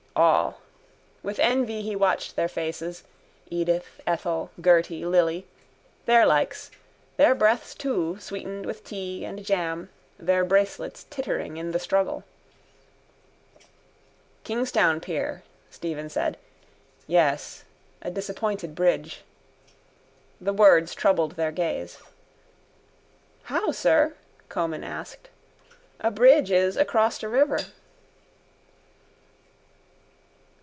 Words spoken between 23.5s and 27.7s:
sir? Comyn asked. A bridge is across a river.